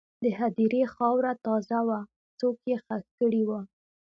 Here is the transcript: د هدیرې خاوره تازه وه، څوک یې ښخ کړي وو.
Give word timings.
د 0.23 0.25
هدیرې 0.39 0.83
خاوره 0.93 1.33
تازه 1.45 1.79
وه، 1.87 1.99
څوک 2.39 2.57
یې 2.69 2.75
ښخ 2.83 3.03
کړي 3.19 3.41
وو. 3.47 3.59